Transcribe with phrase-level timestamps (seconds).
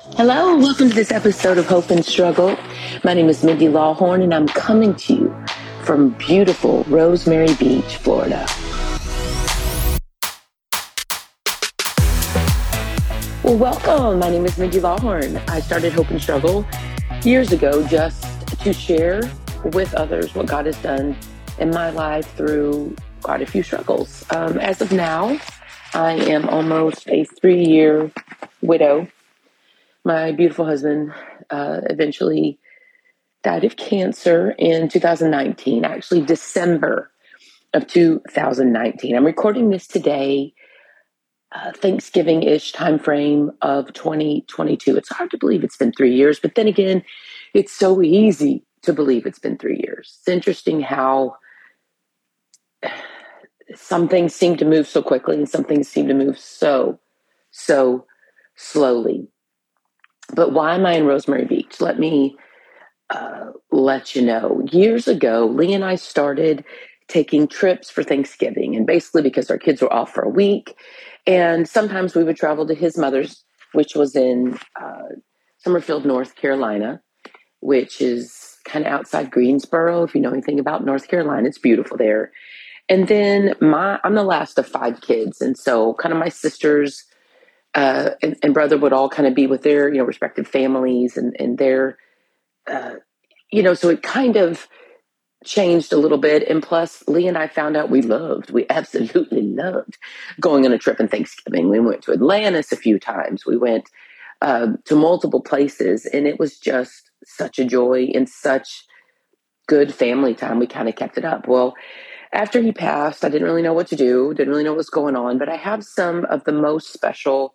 [0.00, 2.56] Hello, welcome to this episode of Hope and Struggle.
[3.02, 5.44] My name is Mindy Lawhorn, and I'm coming to you
[5.82, 8.46] from beautiful Rosemary Beach, Florida.
[13.42, 14.20] Well, welcome.
[14.20, 15.42] My name is Mindy Lawhorn.
[15.50, 16.64] I started Hope and Struggle
[17.24, 18.24] years ago just
[18.60, 19.22] to share
[19.64, 21.16] with others what God has done
[21.58, 24.24] in my life through quite a few struggles.
[24.30, 25.40] Um, as of now,
[25.92, 28.12] I am almost a three year
[28.62, 29.08] widow.
[30.08, 31.12] My beautiful husband
[31.50, 32.58] uh, eventually
[33.42, 37.10] died of cancer in 2019, actually, December
[37.74, 39.14] of 2019.
[39.14, 40.54] I'm recording this today.
[41.54, 44.96] Uh, Thanksgiving ish time frame of 2022.
[44.96, 47.04] It's hard to believe it's been three years, but then again,
[47.52, 50.16] it's so easy to believe it's been three years.
[50.20, 51.36] It's interesting how
[53.74, 56.98] some things seem to move so quickly and some things seem to move so,
[57.50, 58.06] so
[58.56, 59.28] slowly.
[60.34, 61.80] But why am I in Rosemary Beach?
[61.80, 62.36] Let me
[63.10, 64.62] uh, let you know.
[64.70, 66.64] Years ago, Lee and I started
[67.08, 70.76] taking trips for Thanksgiving, and basically because our kids were off for a week.
[71.26, 75.08] And sometimes we would travel to his mother's, which was in uh,
[75.58, 77.00] Summerfield, North Carolina,
[77.60, 80.02] which is kind of outside Greensboro.
[80.02, 82.30] If you know anything about North Carolina, it's beautiful there.
[82.90, 87.04] And then my I'm the last of five kids, and so kind of my sisters
[87.74, 91.16] uh, and, and, brother would all kind of be with their you know respective families
[91.16, 91.98] and and their
[92.66, 92.94] uh,
[93.50, 94.68] you know so it kind of
[95.44, 96.48] changed a little bit.
[96.48, 99.98] And plus, Lee and I found out we loved we absolutely loved
[100.40, 101.68] going on a trip in Thanksgiving.
[101.68, 103.46] We went to Atlantis a few times.
[103.46, 103.88] We went
[104.40, 108.86] uh, to multiple places, and it was just such a joy and such
[109.66, 110.58] good family time.
[110.58, 111.46] We kind of kept it up.
[111.46, 111.74] Well
[112.32, 114.90] after he passed, I didn't really know what to do, didn't really know what was
[114.90, 117.54] going on, but I have some of the most special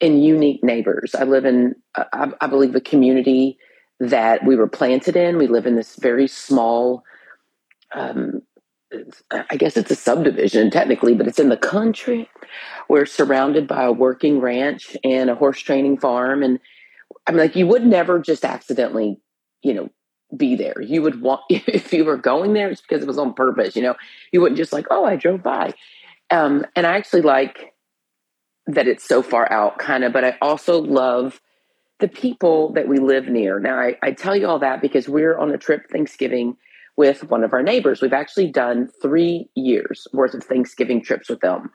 [0.00, 1.14] and unique neighbors.
[1.14, 3.56] I live in, I, I believe, a community
[4.00, 5.38] that we were planted in.
[5.38, 7.04] We live in this very small,
[7.94, 8.42] um,
[9.30, 12.28] I guess it's a subdivision technically, but it's in the country.
[12.88, 16.42] We're surrounded by a working ranch and a horse training farm.
[16.42, 16.58] And
[17.26, 19.18] I'm like, you would never just accidentally,
[19.62, 19.88] you know,
[20.36, 20.80] be there.
[20.80, 23.76] You would want if you were going there, it's because it was on purpose.
[23.76, 23.94] You know,
[24.32, 25.74] you wouldn't just like, oh, I drove by.
[26.30, 27.74] Um, and I actually like
[28.66, 30.12] that it's so far out, kind of.
[30.12, 31.40] But I also love
[32.00, 33.60] the people that we live near.
[33.60, 36.56] Now, I, I tell you all that because we're on a trip Thanksgiving
[36.96, 38.02] with one of our neighbors.
[38.02, 41.70] We've actually done three years worth of Thanksgiving trips with them.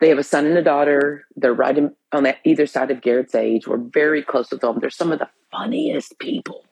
[0.00, 1.26] They have a son and a daughter.
[1.36, 3.68] They're right in, on that either side of Garrett's age.
[3.68, 4.78] We're very close with them.
[4.80, 6.64] They're some of the funniest people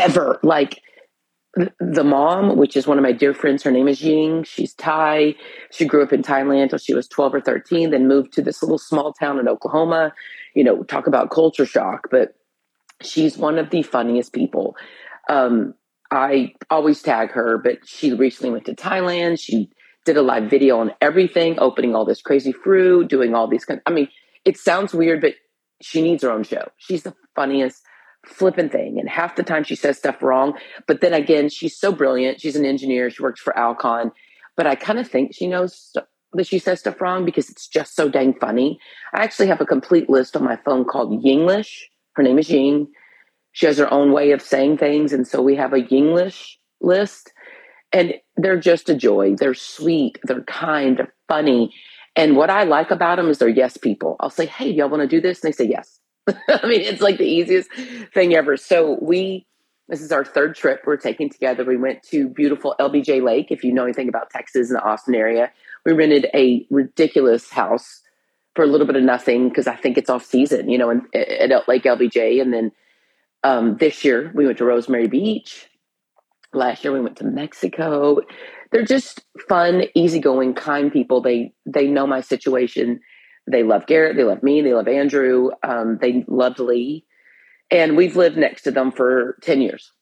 [0.00, 0.38] ever.
[0.42, 0.80] Like
[1.80, 4.44] the mom, which is one of my dear friends, her name is Ying.
[4.44, 5.34] She's Thai.
[5.70, 8.62] She grew up in Thailand until she was 12 or 13, then moved to this
[8.62, 10.12] little small town in Oklahoma.
[10.54, 12.34] You know, talk about culture shock, but
[13.02, 14.76] she's one of the funniest people.
[15.28, 15.74] Um,
[16.10, 19.40] I always tag her, but she recently went to Thailand.
[19.40, 19.70] She
[20.04, 23.78] did a live video on everything, opening all this crazy fruit, doing all these kind.
[23.78, 24.08] of, I mean,
[24.44, 25.34] it sounds weird, but
[25.82, 26.68] she needs her own show.
[26.78, 27.82] She's the funniest
[28.26, 28.98] flippant thing.
[28.98, 30.54] And half the time she says stuff wrong.
[30.86, 32.40] But then again, she's so brilliant.
[32.40, 33.10] She's an engineer.
[33.10, 34.12] She works for Alcon.
[34.56, 35.94] But I kind of think she knows
[36.32, 38.78] that she says stuff wrong because it's just so dang funny.
[39.14, 41.84] I actually have a complete list on my phone called Yinglish.
[42.14, 42.88] Her name is Ying.
[43.52, 45.12] She has her own way of saying things.
[45.12, 47.32] And so we have a Yinglish list.
[47.92, 49.36] And they're just a joy.
[49.36, 50.18] They're sweet.
[50.24, 50.98] They're kind.
[50.98, 51.72] They're funny.
[52.14, 54.16] And what I like about them is they're yes people.
[54.20, 55.42] I'll say, hey, y'all want to do this?
[55.42, 55.97] And they say yes.
[56.48, 57.70] I mean, it's like the easiest
[58.14, 58.56] thing ever.
[58.56, 59.46] So we,
[59.88, 61.64] this is our third trip we're taking together.
[61.64, 63.48] We went to beautiful LBJ Lake.
[63.50, 65.50] If you know anything about Texas and the Austin area,
[65.84, 68.02] we rented a ridiculous house
[68.54, 71.02] for a little bit of nothing because I think it's off season, you know, in,
[71.14, 72.42] at Lake LBJ.
[72.42, 72.72] And then
[73.44, 75.68] um, this year we went to Rosemary Beach.
[76.52, 78.20] Last year we went to Mexico.
[78.72, 81.20] They're just fun, easygoing, kind people.
[81.20, 83.00] They they know my situation
[83.50, 87.04] they love Garrett, they love me, they love Andrew, um, they loved Lee,
[87.70, 89.92] and we've lived next to them for 10 years.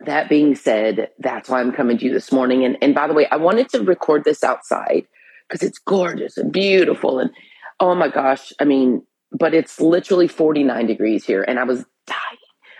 [0.00, 2.64] That being said, that's why I'm coming to you this morning.
[2.64, 5.06] And, and by the way, I wanted to record this outside
[5.48, 7.18] because it's gorgeous and beautiful.
[7.20, 7.30] And
[7.78, 12.18] oh my gosh, I mean, but it's literally 49 degrees here, and I was dying.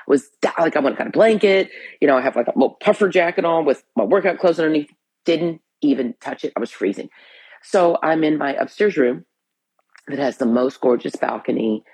[0.06, 0.54] I was dying.
[0.58, 1.70] like I want a kind of blanket.
[2.00, 4.90] You know, I have like a little puffer jacket on with my workout clothes underneath.
[5.24, 6.52] Didn't even touch it.
[6.56, 7.08] I was freezing.
[7.62, 9.24] So I'm in my upstairs room
[10.08, 11.84] that has the most gorgeous balcony.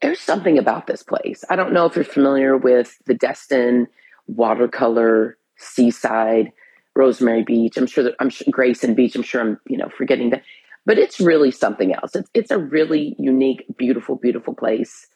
[0.00, 1.44] There's something about this place.
[1.50, 3.88] I don't know if you're familiar with the Destin
[4.26, 6.52] watercolor seaside
[6.94, 7.76] Rosemary Beach.
[7.76, 9.16] I'm sure that I'm sure Grayton Beach.
[9.16, 10.42] I'm sure I'm you know forgetting that,
[10.86, 12.14] but it's really something else.
[12.14, 15.06] It's it's a really unique, beautiful, beautiful place.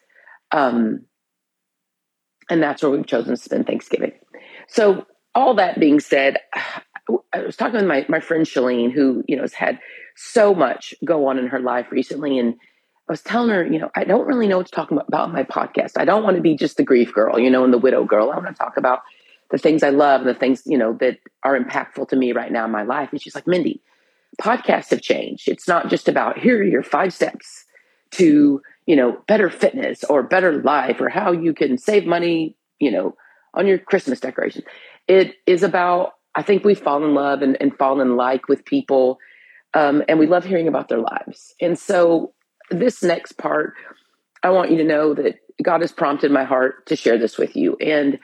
[0.53, 1.07] Um,
[2.51, 4.13] and that's where we've chosen to spend Thanksgiving.
[4.69, 6.39] So, all that being said,
[7.33, 9.79] I was talking with my, my friend Shalene, who, you know, has had
[10.17, 12.39] so much go on in her life recently.
[12.39, 12.55] And
[13.09, 15.43] I was telling her, you know, I don't really know what to talk about, my
[15.43, 15.93] podcast.
[15.97, 18.31] I don't want to be just the grief girl, you know, and the widow girl.
[18.31, 19.01] I want to talk about
[19.51, 22.53] the things I love and the things, you know, that are impactful to me right
[22.53, 23.11] now in my life.
[23.11, 23.83] And she's like, Mindy,
[24.41, 25.49] podcasts have changed.
[25.49, 27.65] It's not just about here are your five steps
[28.13, 32.91] to, you know, better fitness or better life or how you can save money, you
[32.91, 33.15] know,
[33.55, 34.65] on your Christmas decorations.
[35.09, 38.65] It is about, I think we fall in love and, and fall in like with
[38.65, 39.19] people.
[39.75, 41.55] Um, and we love hearing about their lives.
[41.61, 42.33] And so
[42.71, 43.75] this next part,
[44.43, 47.57] I want you to know that God has prompted my heart to share this with
[47.57, 47.77] you.
[47.81, 48.19] And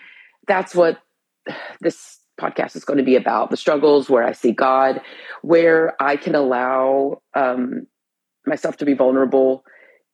[0.47, 0.99] that's what
[1.81, 5.01] this podcast is going to be about the struggles where I see God,
[5.43, 7.87] where I can allow um,
[8.47, 9.65] myself to be vulnerable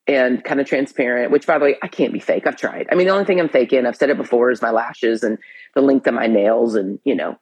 [0.07, 2.47] and kind of transparent, which by the way, I can't be fake.
[2.47, 2.89] I've tried.
[2.91, 5.39] I mean, the only thing I'm faking, I've said it before, is my lashes and
[5.75, 7.39] the length of my nails and, you know,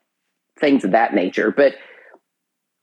[0.59, 1.51] things of that nature.
[1.51, 1.75] But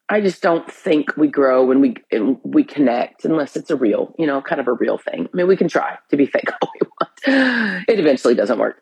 [0.10, 4.16] I just don't think we grow and we and we connect unless it's a real,
[4.18, 5.28] you know, kind of a real thing.
[5.32, 7.86] I mean, we can try to be fake all we want.
[7.88, 8.82] It eventually doesn't work.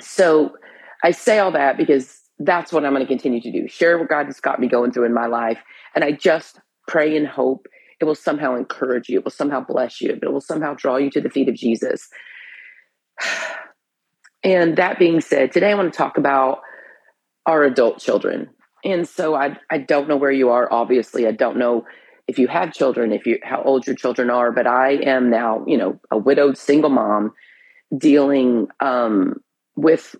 [0.00, 0.56] So
[1.02, 3.66] I say all that because that's what I'm going to continue to do.
[3.66, 5.58] Share what God has got me going through in my life.
[5.94, 7.66] And I just pray and hope
[7.98, 9.18] it will somehow encourage you.
[9.18, 10.18] It will somehow bless you.
[10.20, 12.08] It will somehow draw you to the feet of Jesus.
[14.44, 16.60] And that being said, today I want to talk about
[17.46, 18.50] our adult children.
[18.84, 21.26] And so I, I don't know where you are, obviously.
[21.26, 21.86] I don't know
[22.28, 25.64] if you have children, if you how old your children are, but I am now,
[25.66, 27.32] you know, a widowed single mom
[27.96, 29.40] dealing um,
[29.76, 30.16] with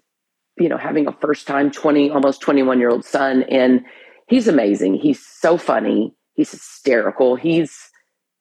[0.58, 3.42] you know, having a first time 20, almost 21 year old son.
[3.44, 3.84] And
[4.28, 4.94] he's amazing.
[4.94, 6.14] He's so funny.
[6.34, 7.36] He's hysterical.
[7.36, 7.90] He's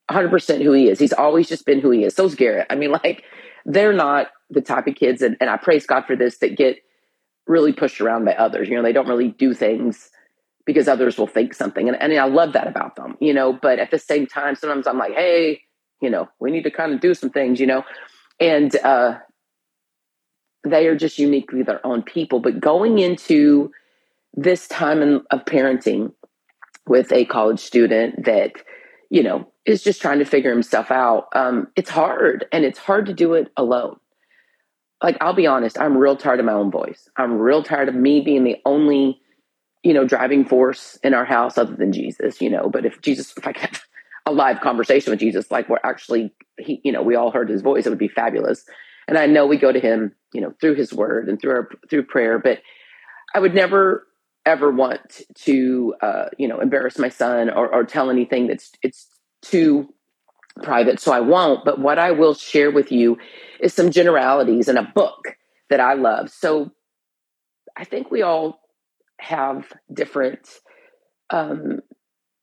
[0.09, 0.99] 100% who he is.
[0.99, 2.15] He's always just been who he is.
[2.15, 2.67] So's Garrett.
[2.69, 3.23] I mean, like,
[3.65, 6.77] they're not the type of kids, and, and I praise God for this, that get
[7.47, 8.67] really pushed around by others.
[8.67, 10.09] You know, they don't really do things
[10.65, 11.87] because others will think something.
[11.87, 14.87] And, and I love that about them, you know, but at the same time, sometimes
[14.87, 15.61] I'm like, hey,
[16.01, 17.83] you know, we need to kind of do some things, you know.
[18.39, 19.19] And uh,
[20.63, 22.39] they are just uniquely their own people.
[22.39, 23.71] But going into
[24.33, 26.11] this time in, of parenting
[26.87, 28.53] with a college student that,
[29.09, 33.05] you know, is just trying to figure himself out, um, it's hard and it's hard
[33.05, 33.97] to do it alone.
[35.03, 37.09] Like, I'll be honest, I'm real tired of my own voice.
[37.17, 39.19] I'm real tired of me being the only,
[39.83, 42.69] you know, driving force in our house other than Jesus, you know.
[42.69, 43.81] But if Jesus, if I could have
[44.25, 47.61] a live conversation with Jesus, like we're actually, he, you know, we all heard his
[47.61, 48.65] voice, it would be fabulous
[49.07, 51.69] and I know we go to him, you know, through his word and through our
[51.89, 52.59] through prayer, but
[53.33, 54.07] I would never
[54.45, 59.07] ever want to uh, you know embarrass my son or, or tell anything that's it's
[59.41, 59.93] too
[60.63, 63.17] private so i won't but what i will share with you
[63.59, 65.35] is some generalities in a book
[65.69, 66.71] that i love so
[67.77, 68.59] i think we all
[69.19, 70.59] have different
[71.29, 71.79] um,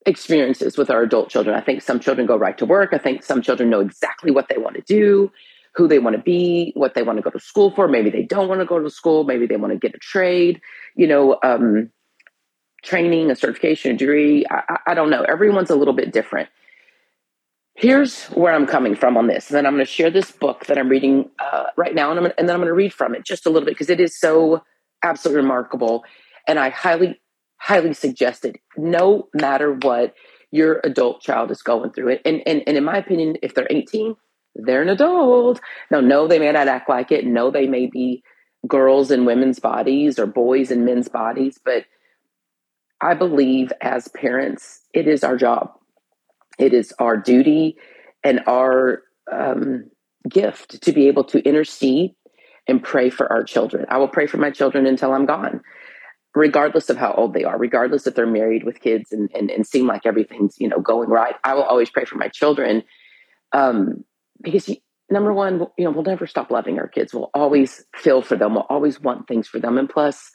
[0.06, 3.22] experiences with our adult children i think some children go right to work i think
[3.22, 5.30] some children know exactly what they want to do
[5.74, 7.88] who they want to be, what they want to go to school for.
[7.88, 9.24] Maybe they don't want to go to school.
[9.24, 10.60] Maybe they want to get a trade,
[10.96, 11.90] you know, um,
[12.82, 14.44] training, a certification, a degree.
[14.50, 15.22] I, I don't know.
[15.22, 16.48] Everyone's a little bit different.
[17.74, 19.48] Here's where I'm coming from on this.
[19.48, 22.10] And then I'm going to share this book that I'm reading uh, right now.
[22.10, 23.90] And, I'm and then I'm going to read from it just a little bit because
[23.90, 24.62] it is so
[25.02, 26.04] absolutely remarkable.
[26.46, 27.20] And I highly,
[27.56, 30.14] highly suggest it no matter what
[30.50, 32.18] your adult child is going through.
[32.24, 34.16] And, and, and in my opinion, if they're 18,
[34.54, 35.60] they're an adult.
[35.90, 37.24] Now, no, they may not act like it.
[37.24, 38.22] No, they may be
[38.68, 41.58] girls in women's bodies or boys in men's bodies.
[41.64, 41.86] But
[43.00, 45.72] I believe as parents, it is our job.
[46.58, 47.76] It is our duty
[48.24, 49.90] and our um,
[50.28, 52.14] gift to be able to intercede
[52.68, 53.86] and pray for our children.
[53.88, 55.60] I will pray for my children until I'm gone,
[56.34, 59.66] regardless of how old they are, regardless if they're married with kids and, and, and
[59.66, 61.34] seem like everything's, you know, going right.
[61.44, 62.84] I will always pray for my children.
[63.52, 64.04] Um,
[64.40, 64.70] because
[65.10, 67.12] number one, you know, we'll never stop loving our kids.
[67.12, 68.54] We'll always feel for them.
[68.54, 69.76] We'll always want things for them.
[69.78, 70.30] And plus,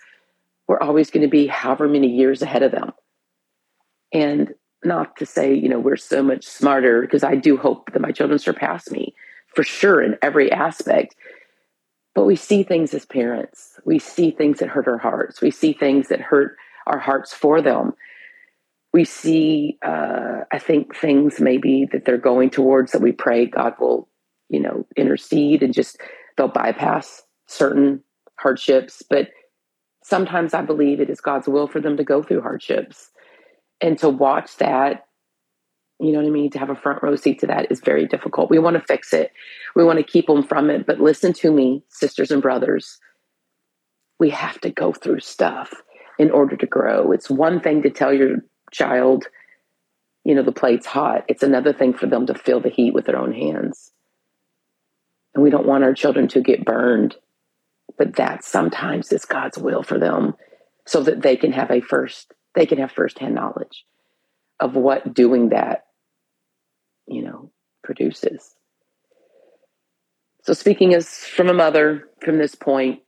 [0.67, 2.91] we're always going to be however many years ahead of them.
[4.13, 4.53] And
[4.87, 8.11] not to say, you know, we're so much smarter because I do hope that my
[8.11, 9.13] children surpass me
[9.53, 11.15] for sure in every aspect.
[12.15, 13.79] But we see things as parents.
[13.85, 15.41] We see things that hurt our hearts.
[15.41, 17.93] We see things that hurt our hearts for them.
[18.93, 23.75] We see, uh, I think, things maybe that they're going towards that we pray God
[23.79, 24.07] will,
[24.49, 25.99] you know, intercede and just
[26.37, 28.01] they'll bypass certain
[28.39, 29.03] hardships.
[29.07, 29.29] But
[30.03, 33.11] sometimes I believe it is God's will for them to go through hardships
[33.81, 35.03] and to watch that
[35.99, 36.51] You know what I mean?
[36.51, 38.49] To have a front row seat to that is very difficult.
[38.51, 39.31] We want to fix it.
[39.75, 40.85] We want to keep them from it.
[40.85, 42.99] But listen to me, sisters and brothers.
[44.19, 45.73] We have to go through stuff
[46.19, 47.11] in order to grow.
[47.11, 48.37] It's one thing to tell your
[48.71, 49.27] child,
[50.23, 51.25] you know, the plate's hot.
[51.27, 53.91] It's another thing for them to feel the heat with their own hands.
[55.33, 57.15] And we don't want our children to get burned.
[57.97, 60.35] But that sometimes is God's will for them
[60.85, 63.85] so that they can have a first, they can have firsthand knowledge
[64.59, 65.85] of what doing that,
[67.07, 67.51] you know,
[67.83, 68.55] produces.
[70.43, 73.01] So speaking as from a mother from this point,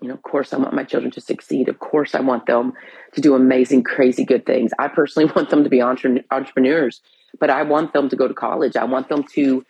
[0.00, 1.68] you know, of course, I want my children to succeed.
[1.68, 2.72] Of course, I want them
[3.12, 4.72] to do amazing, crazy good things.
[4.78, 7.00] I personally want them to be entre- entrepreneurs,
[7.38, 8.76] but I want them to go to college.
[8.76, 9.64] I want them to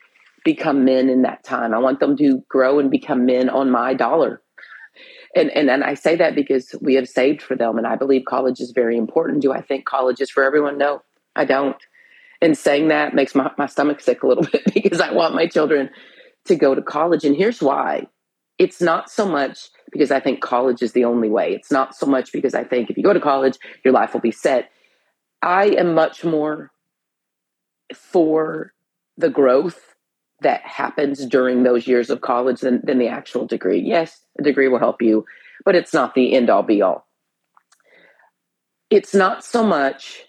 [0.45, 1.75] become men in that time.
[1.75, 4.41] I want them to grow and become men on my dollar.
[5.35, 8.25] And, and and I say that because we have saved for them, and I believe
[8.27, 9.41] college is very important.
[9.41, 10.77] Do I think college is for everyone?
[10.77, 11.03] No,
[11.35, 11.77] I don't.
[12.43, 15.47] And saying that makes my, my stomach sick a little bit because I want my
[15.47, 15.91] children
[16.47, 17.25] to go to college.
[17.25, 18.07] And here's why
[18.59, 21.55] it's not so much because I think college is the only way.
[21.55, 24.21] It's not so much because I think if you go to college, your life will
[24.21, 24.71] be set.
[25.41, 26.71] I am much more
[27.95, 28.73] for
[29.17, 29.92] the growth
[30.43, 33.81] that happens during those years of college than, than the actual degree.
[33.81, 35.25] Yes, a degree will help you,
[35.65, 37.07] but it's not the end all be all.
[38.91, 40.25] It's not so much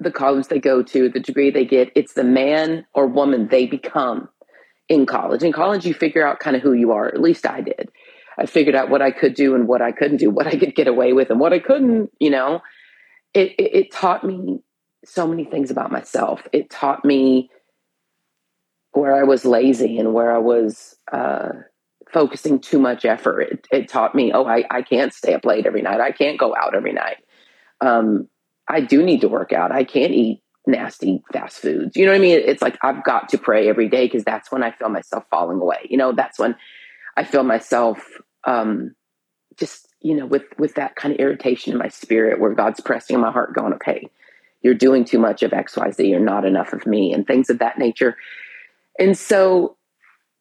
[0.00, 3.66] the college they go to, the degree they get, it's the man or woman they
[3.66, 4.28] become
[4.88, 5.42] in college.
[5.42, 7.06] In college, you figure out kind of who you are.
[7.06, 7.90] At least I did.
[8.38, 10.74] I figured out what I could do and what I couldn't do, what I could
[10.74, 12.10] get away with and what I couldn't.
[12.18, 12.60] You know,
[13.34, 14.60] it, it, it taught me
[15.04, 16.42] so many things about myself.
[16.52, 17.50] It taught me
[18.92, 21.50] where I was lazy and where I was uh,
[22.12, 23.42] focusing too much effort.
[23.42, 26.00] It, it, taught me, oh, I, I can't stay up late every night.
[26.00, 27.18] I can't go out every night.
[27.80, 28.28] Um,
[28.68, 29.72] I do need to work out.
[29.72, 31.96] I can't eat nasty fast foods.
[31.96, 32.40] You know what I mean?
[32.44, 35.60] It's like I've got to pray every day because that's when I feel myself falling
[35.60, 35.86] away.
[35.88, 36.54] You know, that's when
[37.16, 37.98] I feel myself
[38.44, 38.94] um
[39.56, 43.14] just, you know, with with that kind of irritation in my spirit where God's pressing
[43.14, 44.08] in my heart going, okay,
[44.62, 47.78] you're doing too much of XYZ, you're not enough of me and things of that
[47.78, 48.16] nature.
[49.00, 49.76] And so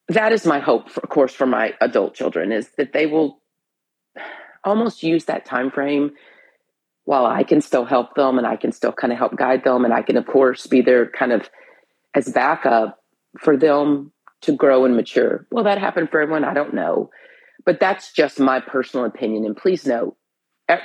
[0.09, 3.41] that is my hope for, of course for my adult children is that they will
[4.63, 6.11] almost use that time frame
[7.05, 9.85] while I can still help them and I can still kind of help guide them
[9.85, 11.49] and I can of course be there kind of
[12.13, 12.99] as backup
[13.39, 14.11] for them
[14.41, 15.47] to grow and mature.
[15.51, 16.43] Will that happen for everyone?
[16.43, 17.09] I don't know.
[17.65, 19.45] But that's just my personal opinion.
[19.45, 20.15] And please note,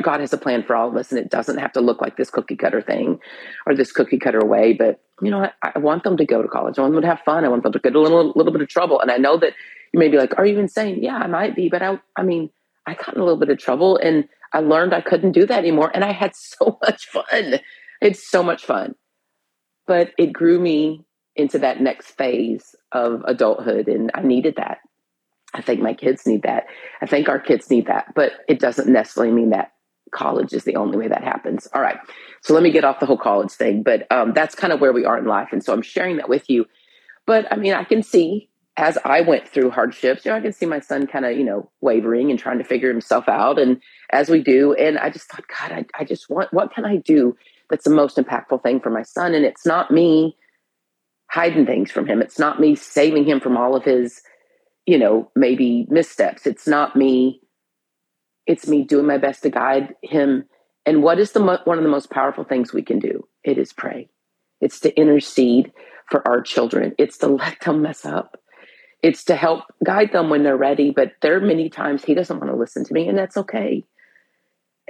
[0.02, 2.16] God has a plan for all of us, and it doesn't have to look like
[2.16, 3.18] this cookie cutter thing
[3.66, 4.72] or this cookie cutter way.
[4.72, 6.78] But you know, I, I want them to go to college.
[6.78, 7.44] I want them to have fun.
[7.44, 9.00] I want them to get a little, little bit of trouble.
[9.00, 9.52] And I know that
[9.92, 12.50] you may be like, "Are you insane?" Yeah, I might be, but I, I mean,
[12.86, 15.58] I got in a little bit of trouble, and I learned I couldn't do that
[15.58, 15.90] anymore.
[15.92, 17.60] And I had so much fun.
[18.00, 18.94] It's so much fun.
[19.86, 21.04] But it grew me
[21.36, 23.88] into that next phase of adulthood.
[23.88, 24.78] And I needed that.
[25.54, 26.66] I think my kids need that.
[27.00, 28.12] I think our kids need that.
[28.14, 29.72] But it doesn't necessarily mean that
[30.12, 31.68] college is the only way that happens.
[31.72, 31.98] All right.
[32.42, 33.82] So let me get off the whole college thing.
[33.82, 35.48] But um, that's kind of where we are in life.
[35.52, 36.66] And so I'm sharing that with you.
[37.26, 40.52] But I mean, I can see as I went through hardships, you know, I can
[40.52, 43.58] see my son kind of, you know, wavering and trying to figure himself out.
[43.58, 43.80] And
[44.10, 46.96] as we do, and I just thought, God, I, I just want, what can I
[46.96, 47.36] do
[47.70, 49.32] that's the most impactful thing for my son?
[49.32, 50.36] And it's not me
[51.30, 52.20] hiding things from him.
[52.20, 54.22] It's not me saving him from all of his,
[54.86, 56.46] you know, maybe missteps.
[56.46, 57.40] It's not me.
[58.46, 60.44] It's me doing my best to guide him.
[60.86, 63.26] And what is the mo- one of the most powerful things we can do?
[63.42, 64.08] It is pray.
[64.60, 65.72] It's to intercede
[66.10, 66.94] for our children.
[66.98, 68.36] It's to let them mess up
[69.04, 70.90] it's to help guide them when they're ready.
[70.90, 73.84] But there are many times he doesn't want to listen to me, and that's okay.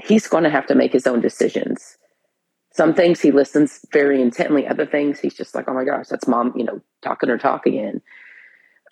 [0.01, 1.99] He's going to have to make his own decisions.
[2.73, 6.29] Some things he listens very intently, other things he's just like, oh my gosh, that's
[6.29, 8.03] mom, you know, talking her talk again.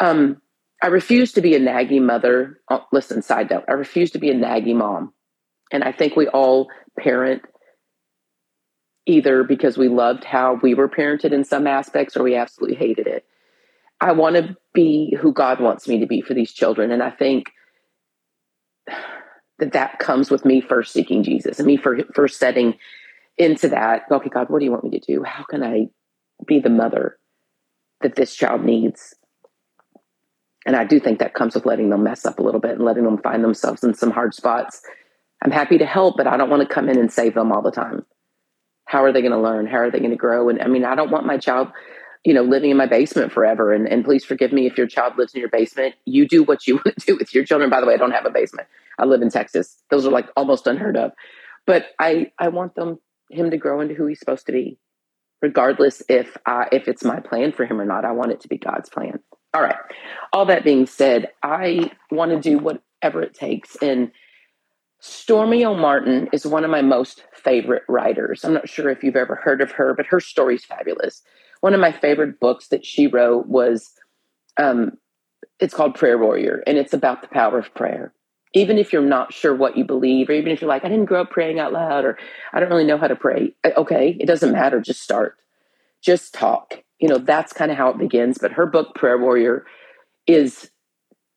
[0.00, 0.42] Um,
[0.82, 2.60] I refuse to be a naggy mother.
[2.68, 5.12] Oh, listen, side note, I refuse to be a naggy mom.
[5.70, 7.42] And I think we all parent
[9.06, 13.06] either because we loved how we were parented in some aspects or we absolutely hated
[13.06, 13.24] it.
[14.00, 16.90] I want to be who God wants me to be for these children.
[16.90, 17.52] And I think
[19.58, 22.74] that that comes with me first seeking Jesus and me for, first setting
[23.38, 24.02] into that.
[24.10, 25.22] Okay, God, what do you want me to do?
[25.22, 25.86] How can I
[26.46, 27.18] be the mother
[28.00, 29.14] that this child needs?
[30.64, 32.84] And I do think that comes with letting them mess up a little bit and
[32.84, 34.82] letting them find themselves in some hard spots.
[35.44, 37.62] I'm happy to help, but I don't want to come in and save them all
[37.62, 38.06] the time.
[38.84, 39.66] How are they going to learn?
[39.66, 40.48] How are they going to grow?
[40.48, 41.72] And I mean, I don't want my child
[42.24, 43.72] you know, living in my basement forever.
[43.72, 45.94] And, and please forgive me if your child lives in your basement.
[46.04, 47.70] You do what you want to do with your children.
[47.70, 48.68] By the way, I don't have a basement.
[48.98, 49.82] I live in Texas.
[49.90, 51.12] Those are like almost unheard of.
[51.66, 52.98] But I, I want them,
[53.30, 54.78] him to grow into who he's supposed to be,
[55.40, 58.04] regardless if if it's my plan for him or not.
[58.04, 59.20] I want it to be God's plan.
[59.54, 59.76] All right.
[60.32, 63.76] All that being said, I want to do whatever it takes.
[63.76, 64.10] And
[65.02, 68.44] Stormie Omartian is one of my most favorite writers.
[68.44, 71.22] I'm not sure if you've ever heard of her, but her story's fabulous.
[71.60, 73.92] One of my favorite books that she wrote was
[74.58, 74.92] um,
[75.60, 78.12] it's called Prayer Warrior, and it's about the power of prayer.
[78.54, 81.06] Even if you're not sure what you believe, or even if you're like, I didn't
[81.06, 82.18] grow up praying out loud, or
[82.52, 84.80] I don't really know how to pray, uh, okay, it doesn't matter.
[84.80, 85.36] Just start,
[86.02, 86.82] just talk.
[87.02, 88.38] You know, that's kind of how it begins.
[88.38, 89.66] But her book, Prayer Warrior,
[90.26, 90.70] is,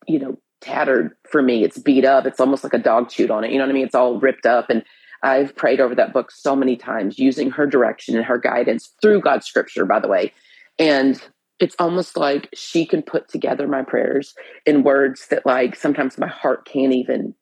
[0.08, 1.64] you know, tattered for me.
[1.64, 2.26] It's beat up.
[2.26, 3.52] It's almost like a dog chewed on it.
[3.52, 3.86] You know what I mean?
[3.86, 4.70] It's all ripped up.
[4.70, 4.84] And
[5.24, 9.22] I've prayed over that book so many times using her direction and her guidance through
[9.22, 10.32] God's scripture, by the way.
[10.78, 11.22] And
[11.60, 16.28] it's almost like she can put together my prayers in words that like sometimes my
[16.28, 17.34] heart can't even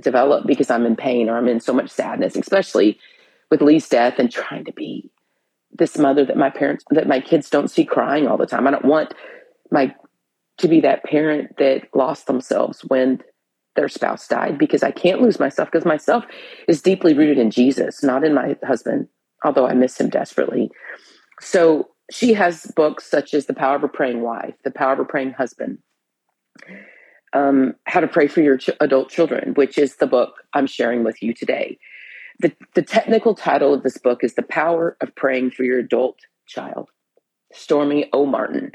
[0.00, 2.98] develop because I'm in pain or I'm in so much sadness, especially
[3.50, 5.10] with Lee's death and trying to be
[5.74, 8.66] this mother that my parents that my kids don't see crying all the time.
[8.66, 9.14] I don't want
[9.70, 9.94] my
[10.58, 13.20] to be that parent that lost themselves when
[13.76, 16.24] their spouse died because I can't lose myself because myself
[16.68, 19.08] is deeply rooted in Jesus, not in my husband,
[19.44, 20.70] although I miss him desperately.
[21.40, 25.00] So she has books such as The Power of a Praying Wife, The Power of
[25.00, 25.78] a Praying Husband,
[27.32, 31.02] um, How to Pray for Your Ch- Adult Children, which is the book I'm sharing
[31.02, 31.78] with you today.
[32.40, 36.18] The, the technical title of this book is The Power of Praying for Your Adult
[36.46, 36.90] Child.
[37.54, 38.72] Stormie Omartian.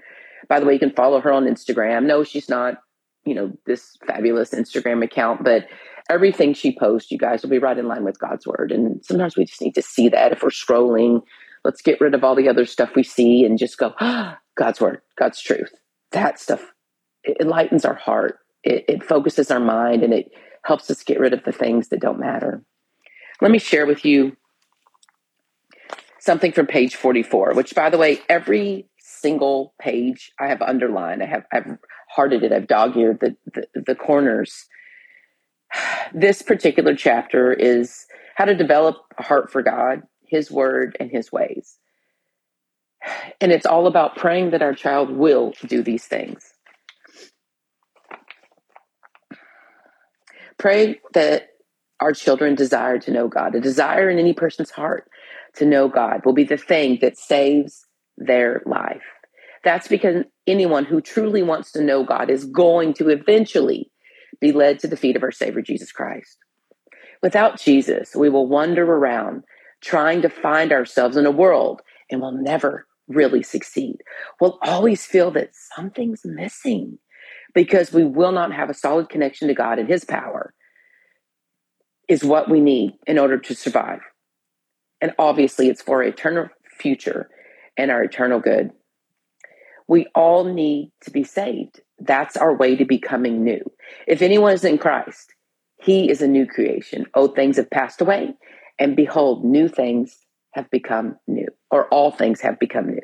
[0.47, 2.05] By the way, you can follow her on Instagram.
[2.05, 2.75] No, she's not,
[3.25, 5.65] you know, this fabulous Instagram account, but
[6.09, 8.71] everything she posts, you guys will be right in line with God's word.
[8.71, 11.21] And sometimes we just need to see that if we're scrolling.
[11.63, 13.93] Let's get rid of all the other stuff we see and just go,
[14.57, 15.71] God's word, God's truth.
[16.11, 16.65] That stuff
[17.23, 18.39] it enlightens our heart.
[18.63, 20.31] It, it focuses our mind and it
[20.63, 22.63] helps us get rid of the things that don't matter.
[23.41, 24.35] Let me share with you
[26.19, 31.23] something from page 44, which, by the way, every single page I have underlined.
[31.23, 31.77] I have I've
[32.09, 32.51] hearted it.
[32.51, 34.65] I've dog-eared the, the, the corners.
[36.13, 41.31] This particular chapter is how to develop a heart for God, His Word, and His
[41.31, 41.77] ways.
[43.41, 46.53] And it's all about praying that our child will do these things.
[50.57, 51.49] Pray that
[51.99, 53.55] our children desire to know God.
[53.55, 55.09] A desire in any person's heart
[55.55, 57.85] to know God will be the thing that saves
[58.17, 59.03] their life.
[59.63, 63.91] That's because anyone who truly wants to know God is going to eventually
[64.39, 66.37] be led to the feet of our Savior Jesus Christ.
[67.21, 69.43] Without Jesus, we will wander around
[69.81, 73.97] trying to find ourselves in a world and will never really succeed.
[74.39, 76.97] We'll always feel that something's missing
[77.53, 80.53] because we will not have a solid connection to God and His power
[82.09, 84.01] is what we need in order to survive.
[84.99, 87.29] And obviously, it's for eternal future
[87.77, 88.71] and our eternal good.
[89.87, 91.81] We all need to be saved.
[91.99, 93.61] That's our way to becoming new.
[94.07, 95.33] If anyone is in Christ,
[95.81, 97.05] he is a new creation.
[97.15, 98.33] Old things have passed away,
[98.77, 100.17] and behold, new things
[100.51, 103.01] have become new, or all things have become new.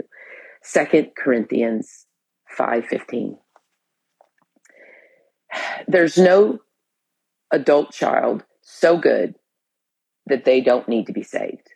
[0.61, 2.05] Second Corinthians
[2.57, 3.37] 5:15.
[5.87, 6.59] There's no
[7.51, 9.35] adult child so good
[10.27, 11.69] that they don't need to be saved.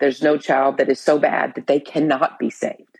[0.00, 2.98] There's no child that is so bad that they cannot be saved.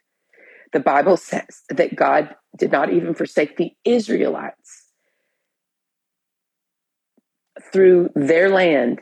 [0.72, 4.86] The Bible says that God did not even forsake the Israelites.
[7.72, 9.00] Through their land,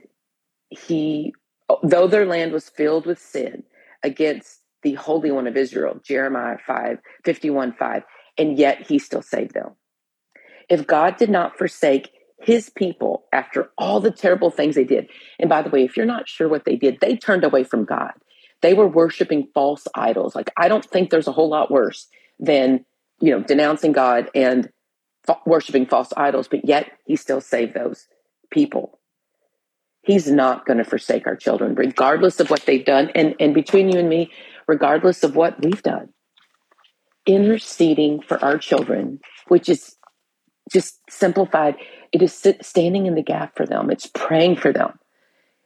[0.71, 1.35] he,
[1.83, 3.65] though their land was filled with sin
[4.03, 8.03] against the Holy One of Israel, Jeremiah 5, 51 5,
[8.39, 9.73] and yet he still saved them.
[10.69, 12.11] If God did not forsake
[12.43, 16.07] his people after all the terrible things they did, and by the way, if you're
[16.07, 18.13] not sure what they did, they turned away from God.
[18.63, 20.35] They were worshiping false idols.
[20.35, 22.85] Like, I don't think there's a whole lot worse than,
[23.21, 24.71] you know, denouncing God and
[25.47, 28.07] worshiping false idols, but yet he still saved those
[28.51, 28.99] people.
[30.03, 33.11] He's not going to forsake our children, regardless of what they've done.
[33.15, 34.31] And, and between you and me,
[34.67, 36.09] regardless of what we've done,
[37.27, 39.97] interceding for our children, which is
[40.73, 41.77] just simplified,
[42.13, 44.99] it is standing in the gap for them, it's praying for them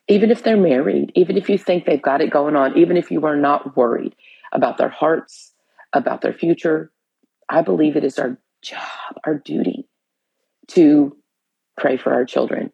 [0.09, 3.11] even if they're married, even if you think they've got it going on, even if
[3.11, 4.15] you are not worried
[4.53, 5.53] about their hearts,
[5.93, 6.93] about their future,
[7.49, 8.81] I believe it is our job,
[9.25, 9.89] our duty
[10.69, 11.17] to
[11.79, 12.71] pray for our children.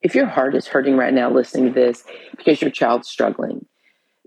[0.00, 2.04] If your heart is hurting right now listening to this
[2.36, 3.66] because your child's struggling,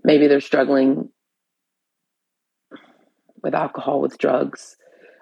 [0.04, 1.10] maybe they're struggling
[3.42, 4.76] with alcohol, with drugs,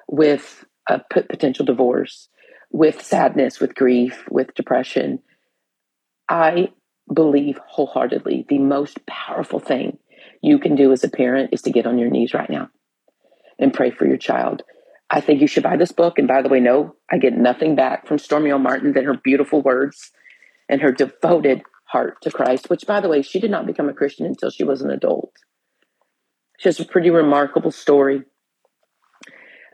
[0.09, 2.29] with Uh, a potential divorce,
[2.71, 5.21] with sadness, with grief, with depression
[6.29, 6.71] I
[7.13, 9.99] believe wholeheartedly the most powerful thing
[10.43, 12.71] you can do as a parent is to get on your knees right now
[13.59, 14.63] and pray for your child.
[15.11, 16.19] I think you should buy this book.
[16.19, 19.63] And by the way, no, I get nothing back from Stormie Omartian than her beautiful
[19.63, 20.11] words
[20.69, 23.95] and her devoted heart to Christ, which, by the way, she did not become a
[23.95, 25.33] Christian until she was an adult.
[26.59, 28.23] She has a pretty remarkable story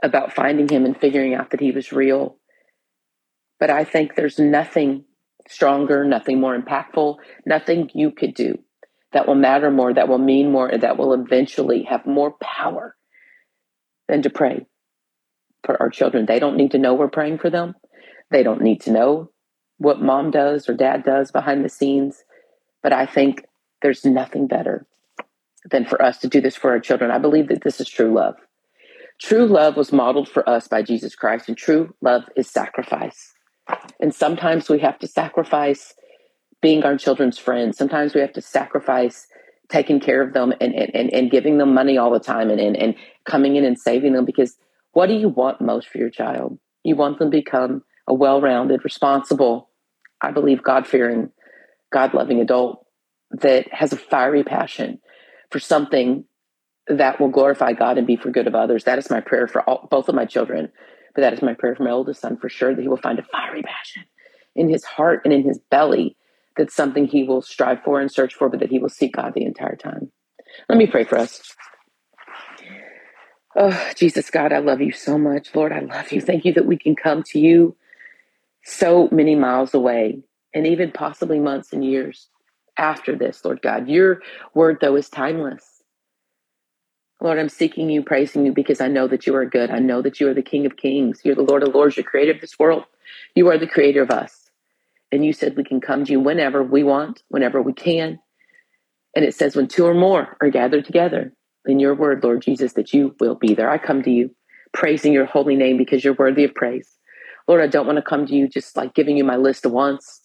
[0.02, 2.36] about finding him and figuring out that he was real.
[3.58, 5.04] But I think there's nothing
[5.48, 8.58] stronger, nothing more impactful, nothing you could do
[9.12, 12.96] that will matter more, that will mean more, and that will eventually have more power
[14.08, 14.66] than to pray
[15.64, 16.26] for our children.
[16.26, 17.74] They don't need to know we're praying for them.
[18.30, 19.30] They don't need to know
[19.78, 22.22] what mom does or dad does behind the scenes.
[22.82, 23.44] But I think
[23.82, 24.86] there's nothing better
[25.70, 27.10] than for us to do this for our children.
[27.10, 28.36] I believe that this is true love.
[29.22, 33.35] True love was modeled for us by Jesus Christ, and true love is sacrifice.
[34.00, 35.94] And sometimes we have to sacrifice
[36.62, 37.76] being our children's friends.
[37.76, 39.26] Sometimes we have to sacrifice
[39.68, 42.76] taking care of them and, and, and giving them money all the time and, and,
[42.76, 44.56] and coming in and saving them because
[44.92, 46.59] what do you want most for your child?
[46.83, 49.70] You want them to become a well rounded, responsible,
[50.20, 51.30] I believe, God fearing,
[51.92, 52.85] God loving adult
[53.30, 54.98] that has a fiery passion
[55.50, 56.24] for something
[56.98, 58.85] that will glorify God and be for good of others.
[58.85, 60.70] That is my prayer for all, both of my children.
[61.14, 63.18] But that is my prayer for my oldest son for sure that he will find
[63.18, 64.05] a fiery passion
[64.55, 66.16] in his heart and in his belly
[66.57, 69.33] that's something he will strive for and search for, but that he will seek God
[69.35, 70.11] the entire time.
[70.68, 71.57] Let me pray for us.
[73.57, 75.55] Oh, Jesus, God, I love you so much.
[75.55, 76.20] Lord, I love you.
[76.20, 77.76] Thank you that we can come to you
[78.64, 80.20] so many miles away
[80.55, 82.29] and even possibly months and years
[82.76, 83.88] after this, Lord God.
[83.88, 84.20] Your
[84.55, 85.79] word, though, is timeless.
[87.20, 89.70] Lord, I'm seeking you, praising you because I know that you are good.
[89.70, 91.20] I know that you are the King of Kings.
[91.24, 91.96] You're the Lord of Lords.
[91.96, 92.85] You're creator of this world.
[93.35, 94.50] You are the creator of us.
[95.12, 98.20] And you said we can come to you whenever we want, whenever we can.
[99.14, 101.33] And it says, when two or more are gathered together
[101.66, 103.68] in your word, Lord Jesus, that you will be there.
[103.68, 104.35] I come to you
[104.72, 106.88] praising your holy name because you're worthy of praise.
[107.48, 109.72] Lord, I don't want to come to you just like giving you my list of
[109.72, 110.22] wants,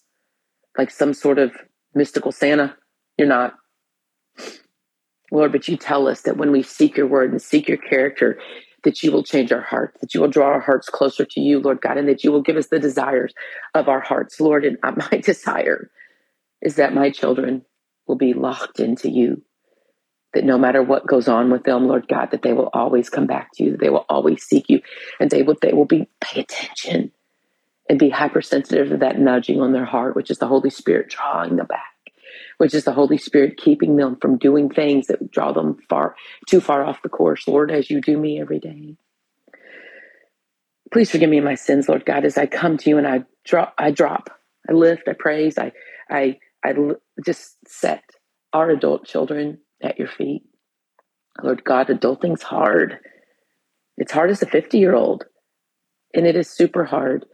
[0.78, 1.52] like some sort of
[1.94, 2.76] mystical Santa.
[3.18, 3.54] You're not.
[5.30, 8.38] Lord, but you tell us that when we seek your word and seek your character,
[8.84, 11.58] that you will change our hearts, that you will draw our hearts closer to you,
[11.58, 13.34] Lord God, and that you will give us the desires
[13.74, 14.64] of our hearts, Lord.
[14.64, 14.78] And
[15.10, 15.90] my desire
[16.62, 17.62] is that my children
[18.06, 19.42] will be locked into you,
[20.34, 23.26] that no matter what goes on with them, Lord God, that they will always come
[23.26, 24.80] back to you, that they will always seek you,
[25.18, 27.10] and they will they will be pay attention
[27.88, 31.56] and be hypersensitive to that nudging on their heart, which is the Holy Spirit drawing
[31.56, 31.95] them back
[32.58, 36.16] which is the Holy Spirit keeping them from doing things that draw them far
[36.48, 38.96] too far off the course, Lord, as you do me every day.
[40.92, 43.74] Please forgive me my sins, Lord God, as I come to you and I drop,
[43.76, 44.30] I drop,
[44.68, 45.72] I lift, I praise, I,
[46.08, 46.74] I, I
[47.24, 48.04] just set
[48.52, 50.42] our adult children at your feet.
[51.42, 52.98] Lord God, adulting's hard.
[53.98, 55.24] It's hard as a 50 year old,
[56.14, 57.26] and it is super hard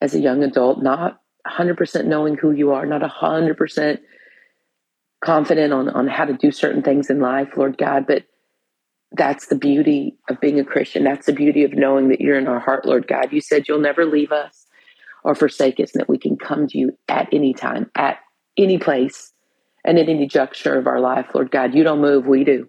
[0.00, 3.98] as a young adult, not 100% knowing who you are, not 100%
[5.20, 8.06] confident on, on how to do certain things in life, Lord God.
[8.06, 8.24] But
[9.12, 11.04] that's the beauty of being a Christian.
[11.04, 13.32] That's the beauty of knowing that you're in our heart, Lord God.
[13.32, 14.66] You said you'll never leave us
[15.24, 18.18] or forsake us, and that we can come to you at any time, at
[18.56, 19.32] any place,
[19.84, 21.74] and at any juncture of our life, Lord God.
[21.74, 22.68] You don't move, we do.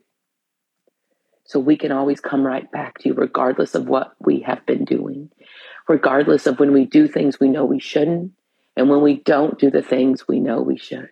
[1.45, 4.85] So we can always come right back to you, regardless of what we have been
[4.85, 5.29] doing,
[5.87, 8.31] regardless of when we do things we know we shouldn't,
[8.75, 11.09] and when we don't do the things we know we should.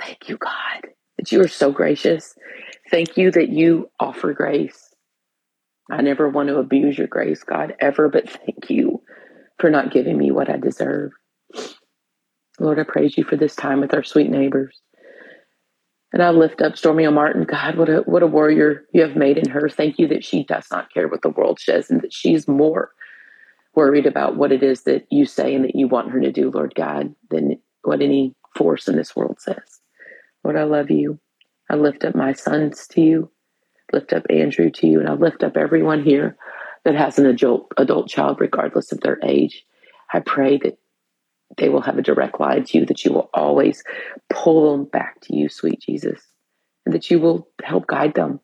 [0.00, 2.34] Thank you, God, that you are so gracious.
[2.90, 4.94] Thank you that you offer grace.
[5.90, 9.02] I never want to abuse your grace, God, ever, but thank you
[9.58, 11.12] for not giving me what I deserve.
[12.58, 14.80] Lord, I praise you for this time with our sweet neighbors.
[16.12, 17.46] And I lift up Stormie Omartian.
[17.46, 19.68] God, what a what a warrior you have made in her.
[19.68, 22.90] Thank you that she does not care what the world says and that she's more
[23.74, 26.50] worried about what it is that you say and that you want her to do,
[26.50, 29.79] Lord God, than what any force in this world says.
[30.44, 31.18] Lord, I love you.
[31.68, 33.30] I lift up my sons to you,
[33.92, 36.36] lift up Andrew to you, and I lift up everyone here
[36.84, 39.64] that has an adult, adult child, regardless of their age.
[40.12, 40.78] I pray that
[41.56, 43.84] they will have a direct line to you, that you will always
[44.30, 46.20] pull them back to you, sweet Jesus,
[46.86, 48.40] and that you will help guide them,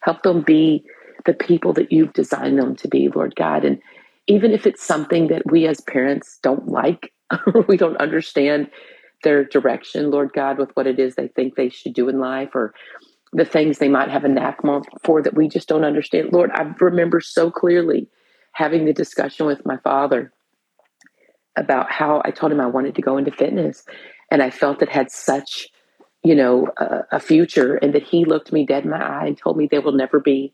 [0.00, 0.84] help them be
[1.24, 3.64] the people that you've designed them to be, Lord God.
[3.64, 3.80] And
[4.26, 7.12] even if it's something that we as parents don't like
[7.46, 8.70] or we don't understand,
[9.22, 12.50] their direction, Lord God, with what it is they think they should do in life
[12.54, 12.74] or
[13.32, 14.60] the things they might have a knack
[15.04, 16.32] for that we just don't understand.
[16.32, 18.08] Lord, I remember so clearly
[18.52, 20.32] having the discussion with my father
[21.56, 23.84] about how I told him I wanted to go into fitness.
[24.30, 25.68] and I felt it had such,
[26.22, 29.38] you know, a, a future, and that He looked me dead in my eye and
[29.38, 30.52] told me there will never be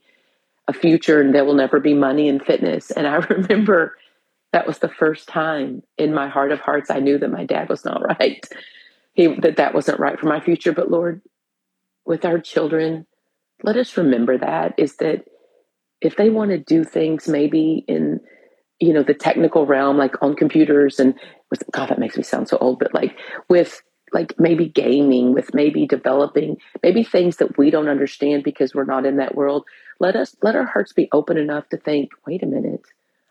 [0.68, 2.90] a future and there will never be money in fitness.
[2.90, 3.96] And I remember
[4.52, 7.68] that was the first time in my heart of hearts I knew that my dad
[7.68, 8.46] was not right.
[9.14, 10.72] He that that wasn't right for my future.
[10.72, 11.22] But Lord,
[12.06, 13.06] with our children,
[13.62, 15.24] let us remember that is that
[16.00, 18.20] if they want to do things maybe in
[18.80, 21.14] you know the technical realm like on computers and
[21.50, 23.16] with god that makes me sound so old but like
[23.48, 28.84] with like maybe gaming with maybe developing maybe things that we don't understand because we're
[28.84, 29.64] not in that world
[30.00, 32.82] let us let our hearts be open enough to think wait a minute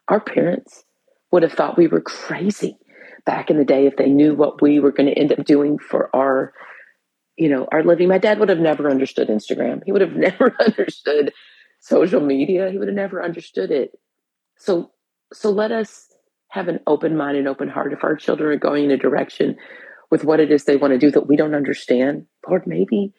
[0.08, 0.86] our parents
[1.32, 2.78] would have thought we were crazy
[3.26, 5.78] back in the day if they knew what we were going to end up doing
[5.78, 6.54] for our
[7.38, 8.08] you know our living.
[8.08, 9.82] My dad would have never understood instagram.
[9.86, 11.34] He would have never understood
[11.80, 12.70] social media.
[12.72, 13.92] He would have never understood it.
[14.58, 14.92] So
[15.34, 16.08] so let us
[16.50, 17.94] have an open mind and open heart.
[17.94, 19.56] If our children are going in a direction
[20.10, 23.14] with what it is they want to do that we don't understand lord maybe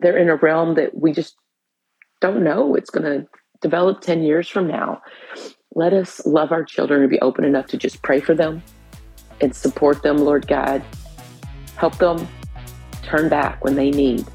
[0.00, 1.36] they're in a realm that we just
[2.20, 2.74] don't know.
[2.74, 3.26] It's going to
[3.62, 5.00] develop 10 years from now
[5.76, 8.62] let us love our children and be open enough to just pray for them
[9.40, 10.82] and support them lord god
[11.76, 12.26] help them
[13.02, 14.26] turn back when they need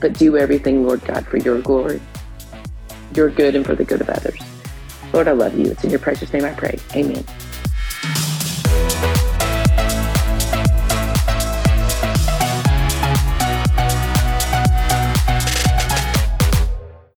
[0.00, 2.00] but do everything lord god for your glory
[3.14, 4.42] your good and for the good of others
[5.12, 5.70] Lord, I love you.
[5.70, 6.78] It's in your precious name I pray.
[6.94, 7.24] Amen.